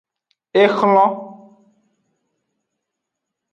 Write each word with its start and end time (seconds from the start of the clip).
Exlon. 0.61 1.11